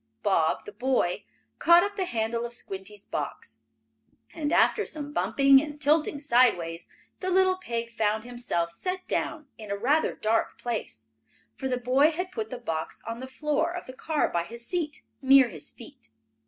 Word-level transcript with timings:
Bob, 0.23 0.65
the 0.65 0.71
boy, 0.71 1.25
caught 1.59 1.83
up 1.83 1.95
the 1.95 2.05
handle 2.05 2.43
of 2.43 2.55
Squinty's 2.55 3.05
box, 3.05 3.59
and, 4.33 4.51
after 4.51 4.83
some 4.83 5.13
bumping 5.13 5.61
and 5.61 5.79
tilting 5.79 6.19
sideways, 6.19 6.87
the 7.19 7.29
little 7.29 7.57
pig 7.57 7.91
found 7.91 8.23
himself 8.23 8.71
set 8.71 9.07
down 9.07 9.47
in 9.59 9.69
a 9.69 9.77
rather 9.77 10.15
dark 10.15 10.57
place, 10.57 11.05
for 11.53 11.67
the 11.67 11.77
boy 11.77 12.09
had 12.09 12.31
put 12.31 12.49
the 12.49 12.57
box 12.57 13.03
on 13.05 13.19
the 13.19 13.27
floor 13.27 13.71
of 13.71 13.85
the 13.85 13.93
car 13.93 14.27
by 14.27 14.41
his 14.43 14.65
seat, 14.65 15.03
near 15.21 15.49
his 15.49 15.69
feet. 15.69 16.09